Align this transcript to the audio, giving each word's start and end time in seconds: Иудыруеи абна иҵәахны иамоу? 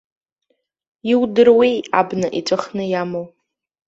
Иудыруеи 1.11 1.75
абна 1.99 2.27
иҵәахны 2.39 2.83
иамоу? 2.87 3.25